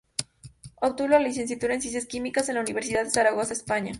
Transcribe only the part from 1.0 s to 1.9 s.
la Licenciatura en